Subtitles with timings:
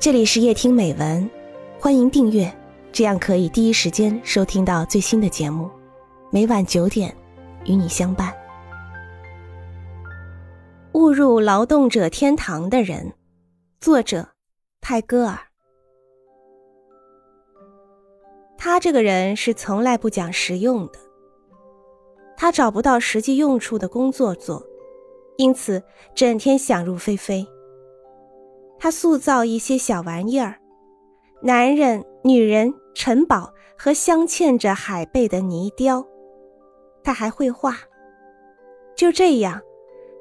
[0.00, 1.28] 这里是夜听美文，
[1.80, 2.48] 欢迎订阅，
[2.92, 5.68] 这样可以第一时间收听到最新的节目。
[6.30, 7.12] 每晚九点，
[7.64, 8.32] 与你相伴。
[10.92, 13.12] 误入劳动者天堂的人，
[13.80, 14.24] 作者
[14.80, 15.36] 泰戈尔。
[18.56, 20.98] 他这个人是从来不讲实用的，
[22.36, 24.64] 他找不到实际用处的工作做，
[25.38, 25.82] 因此
[26.14, 27.44] 整天想入非非。
[28.78, 30.56] 他塑造一些小玩意儿，
[31.42, 36.06] 男人、女人、城堡和镶嵌着海贝的泥雕。
[37.02, 37.76] 他还会画。
[38.96, 39.60] 就这样，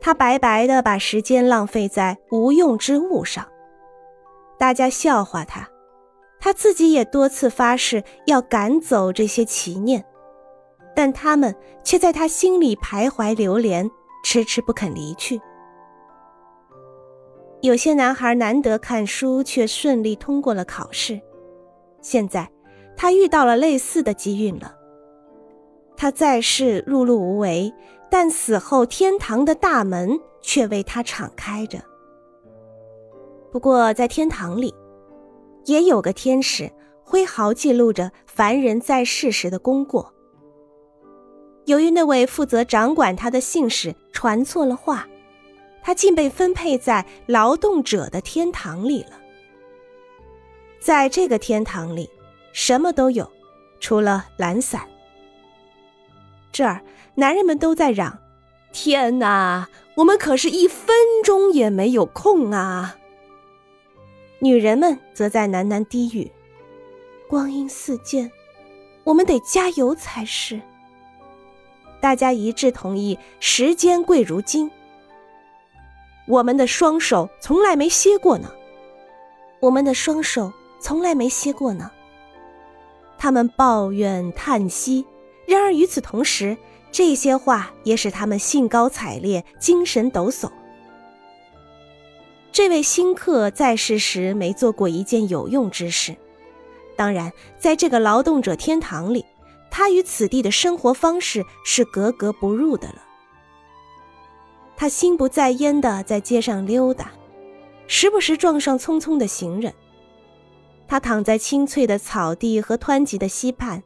[0.00, 3.46] 他白白的把时间浪费在无用之物上。
[4.58, 5.68] 大家笑话他，
[6.38, 10.04] 他自己也多次发誓要赶走这些奇念，
[10.94, 13.90] 但他们却在他心里徘徊流连，
[14.24, 15.40] 迟迟不肯离去。
[17.62, 21.20] 有些男孩难得看书，却顺利通过了考试。
[22.00, 22.48] 现在，
[22.96, 24.76] 他遇到了类似的机运了。
[25.96, 27.72] 他在世碌碌无为，
[28.10, 31.78] 但死后天堂的大门却为他敞开着。
[33.50, 34.72] 不过，在天堂里，
[35.64, 36.70] 也有个天使
[37.02, 40.12] 挥毫记录着凡人在世时的功过。
[41.64, 45.08] 由于那位负责掌管他的信使传错了话。
[45.86, 49.12] 他竟被分配在劳动者的天堂里了。
[50.80, 52.10] 在这个天堂里，
[52.52, 53.30] 什么都有，
[53.78, 54.82] 除了懒散。
[56.50, 56.82] 这儿，
[57.14, 58.18] 男人们都在嚷
[58.74, 62.96] ：“天哪，我们可是一分钟也没有空啊！”
[64.42, 66.32] 女人们则在喃喃低语
[67.30, 68.32] ：“光阴似箭，
[69.04, 70.60] 我们得加油才是。”
[72.02, 74.68] 大家一致同意：时间贵如金。
[76.26, 78.50] 我们的双手从来没歇过呢，
[79.60, 81.90] 我们的双手从来没歇过呢。
[83.18, 85.06] 他们抱怨叹息，
[85.46, 86.56] 然而与此同时，
[86.90, 90.50] 这些话也使他们兴高采烈、精神抖擞。
[92.52, 96.16] 这位新客在世时没做过一件有用之事，
[96.96, 99.24] 当然，在这个劳动者天堂里，
[99.70, 103.05] 他与此地的生活方式是格格不入的了。
[104.76, 107.10] 他心不在焉地在街上溜达，
[107.86, 109.72] 时不时撞上匆匆的行人。
[110.86, 113.82] 他躺在青翠的草地和湍急的溪畔，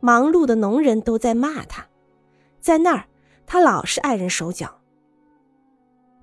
[0.00, 1.86] 忙碌的农人都在骂他，
[2.60, 3.04] 在那儿
[3.46, 4.78] 他老是碍人手脚。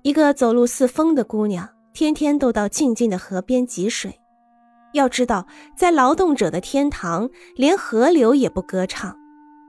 [0.02, 4.20] 一个走路似风的姑娘，天天都到静静的河边汲水。
[4.92, 5.46] 要知道，
[5.76, 9.16] 在劳动者的天堂，连河流也不歌唱，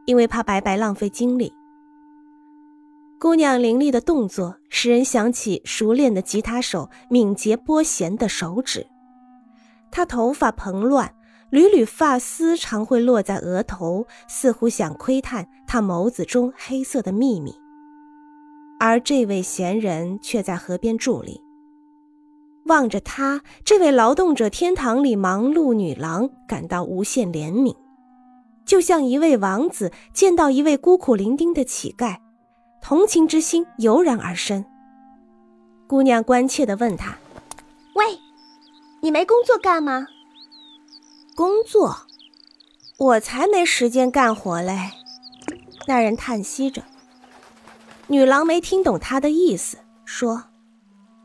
[0.06, 1.52] 因为怕白白浪费精力。
[3.18, 8.86] 姑娘凌厉的动作使人想起熟练的吉他手敏捷拨弦的手指。
[9.90, 11.16] 她头发蓬乱，
[11.50, 17.56] 缕缕发丝常会落在额头，似乎想窥探她眸子中黑色的秘密。
[18.80, 21.40] 而这位闲人却在河边伫立，
[22.66, 27.74] 望着她，这位劳动者天堂里忙碌女郎感到无限怜悯，
[28.66, 32.18] 就像一位王子见到一位孤苦伶仃的乞丐。
[32.88, 34.64] 同情之心油然而生。
[35.88, 37.18] 姑娘关切地问他
[37.96, 38.20] ：“喂，
[39.02, 40.06] 你没工作干吗
[41.36, 41.98] ？”“工作？
[43.00, 44.92] 我才没时间干活嘞。”
[45.88, 46.84] 那人叹息着。
[48.06, 50.44] 女郎没听懂他的意思，说：“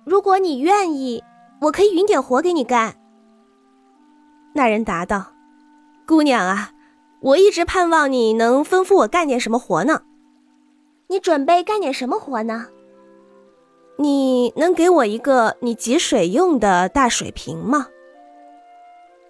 [0.06, 1.22] 如果你愿意，
[1.60, 2.96] 我可以匀点活给你干。”
[4.56, 5.32] 那人答道
[6.08, 6.72] ：“姑娘啊，
[7.20, 10.04] 我一直盼望你能吩咐我干点什么活呢。”
[11.10, 12.68] 你准备干点什么活呢？
[13.96, 17.88] 你能给我一个你汲水用的大水瓶吗？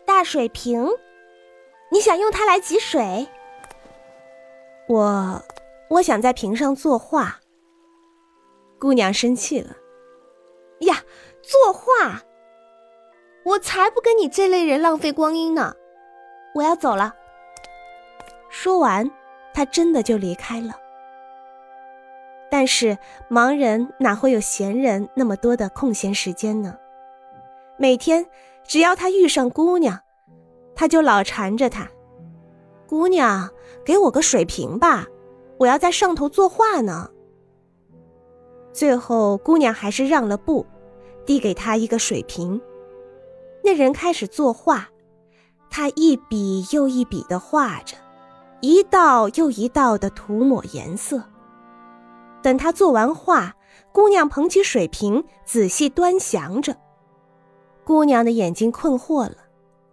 [0.05, 0.87] 大水瓶，
[1.91, 3.27] 你想用它来汲水？
[4.89, 5.43] 我，
[5.89, 7.41] 我想在瓶上作画。
[8.79, 9.75] 姑娘生气了。
[10.81, 11.03] 呀，
[11.43, 12.21] 作画！
[13.43, 15.75] 我才不跟你这类人浪费光阴呢！
[16.55, 17.15] 我要走了。
[18.51, 19.11] 说完，
[19.55, 20.75] 她真的就离开了。
[22.61, 22.99] 但是
[23.31, 26.77] 盲人哪会有闲人那么多的空闲时间呢？
[27.79, 28.27] 每天
[28.67, 29.99] 只要他遇上姑娘，
[30.75, 31.89] 他就老缠着她
[32.87, 33.49] ：“姑娘，
[33.83, 35.07] 给我个水瓶吧，
[35.57, 37.09] 我要在上头作画呢。”
[38.75, 40.67] 最后，姑娘还是让了步，
[41.25, 42.61] 递给他一个水瓶。
[43.65, 44.87] 那人开始作画，
[45.71, 47.97] 他一笔又一笔的画着，
[48.61, 51.25] 一道又一道的涂抹颜色。
[52.43, 53.55] 等他做完画，
[53.93, 56.77] 姑娘捧起水瓶，仔细端详着。
[57.85, 59.37] 姑娘的眼睛困惑了，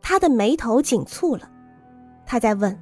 [0.02, 1.50] 她的眉头紧蹙了，
[2.26, 2.80] 她在问：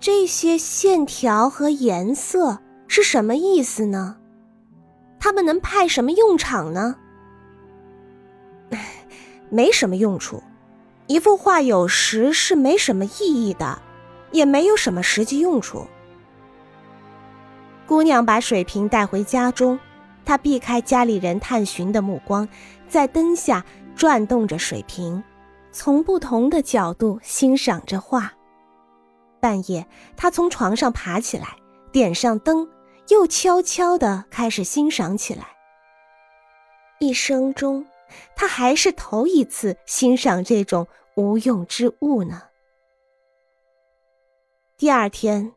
[0.00, 4.18] 这些线条和颜色是什么意思呢？
[5.18, 6.96] 他们能派什么用场呢？
[9.50, 10.42] 没什么用处。
[11.06, 13.80] 一幅画有时是没什么意义的，
[14.32, 15.86] 也没有什么实际用处。
[17.86, 19.78] 姑娘把水瓶带回家中，
[20.24, 22.48] 她避开家里人探寻的目光，
[22.88, 23.64] 在灯下
[23.94, 25.22] 转动着水瓶，
[25.70, 28.32] 从不同的角度欣赏着画。
[29.40, 29.86] 半夜，
[30.16, 31.56] 她从床上爬起来，
[31.92, 32.68] 点上灯，
[33.08, 35.46] 又悄悄地开始欣赏起来。
[37.00, 37.86] 一生中。
[38.36, 40.86] 他还是头一次欣赏这种
[41.16, 42.42] 无用之物呢。
[44.76, 45.52] 第二天，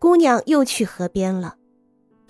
[0.00, 1.56] 姑娘又去河边了，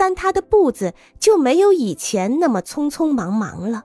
[0.04, 3.84] 但他的步子就没有以前那么匆匆忙忙了，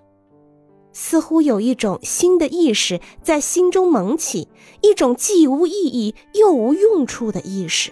[0.91, 4.49] 似乎有一种新的意识在心中萌起，
[4.81, 7.91] 一种既无意义又无用处的意识。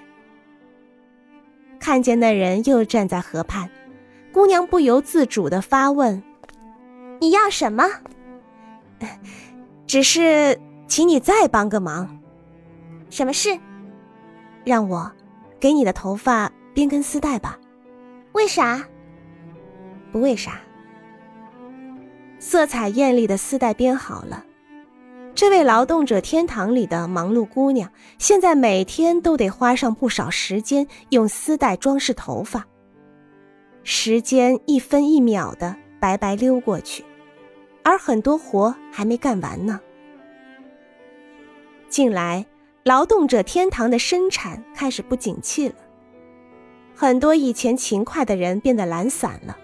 [1.79, 3.69] 看见那人又站在河畔，
[4.33, 6.23] 姑娘不由自主的发问。
[7.19, 7.83] 你要什么？
[9.85, 12.19] 只是请你再帮个忙。
[13.11, 13.59] 什么事？
[14.63, 15.11] 让我
[15.59, 17.59] 给你的头发编根丝带吧。
[18.35, 18.85] 为啥？
[20.11, 20.59] 不为啥。
[22.37, 24.45] 色彩艳丽的丝带编好了。
[25.33, 32.67] 这位劳动者天堂里的忙碌姑娘，现在每天都得花上不少时间用丝带装饰头发。
[33.83, 37.05] 时间一分一秒的白白溜过去。
[37.83, 39.79] 而很多活还没干完呢。
[41.87, 42.45] 近来，
[42.83, 45.75] 劳动者天堂的生产开始不景气了，
[46.95, 49.57] 很多以前勤快的人变得懒散了，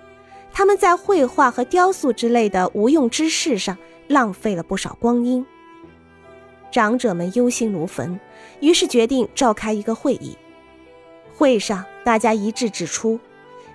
[0.52, 5.46] 他们在绘画和雕塑之类的无用之事上浪费了不少光阴。
[6.72, 8.20] 长者们忧心如焚，
[8.60, 10.38] 于是决定召开一个会议。
[11.34, 13.20] 会上，大家一致指出。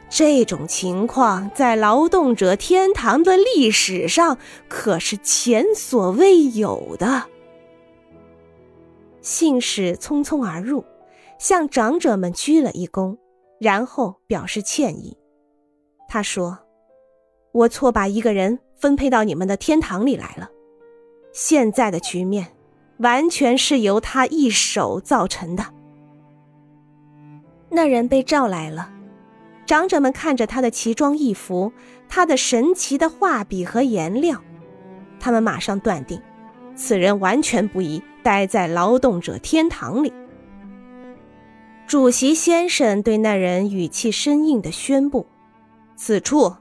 [0.08, 4.38] 这种情况在劳动者天堂的历史上
[4.68, 7.24] 可是前所未有的。
[9.20, 10.84] 信使匆匆而入，
[11.40, 13.16] 向长者们鞠了一躬，
[13.58, 15.16] 然后表示歉意。
[16.08, 16.58] 他说
[17.52, 20.50] ：“我错把一个人分配到你们的天堂里来了，
[21.32, 22.46] 现在的局面
[22.98, 25.64] 完全是由他一手造成的。”
[27.70, 28.92] 那人被召来了。
[29.66, 31.72] 长者们看着他的奇装异服，
[32.08, 34.40] 他的神奇的画笔和颜料，
[35.18, 36.22] 他们马上断定，
[36.76, 40.12] 此人完全不宜待在劳动者天堂里。
[41.86, 45.26] 主席先生对那人语气生硬的宣布
[45.96, 46.56] ：“此处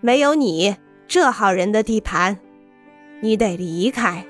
[0.00, 0.76] 没有你
[1.06, 2.38] 这号人的地盘，
[3.20, 4.24] 你得离开。”！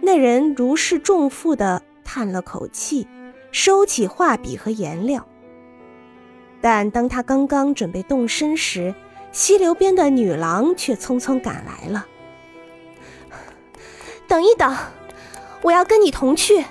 [0.00, 3.06] 那人如释重负的叹了口气。
[3.52, 5.28] 收起画笔和颜料，
[6.60, 8.92] 但当他刚刚准备动身时，
[9.30, 12.04] 溪流边的女郎却匆匆赶来了。
[14.26, 14.76] 等一等，
[15.64, 16.64] 我要跟你同去。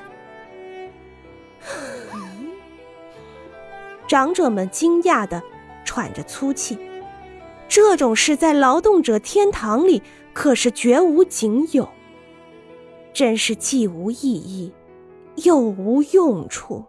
[4.08, 5.42] 长者们惊讶的
[5.84, 6.78] 喘着粗气，
[7.68, 11.90] 这种事在劳动者天堂里可是绝无仅有，
[13.12, 14.72] 真是既无意义。
[15.38, 16.86] 又无用处。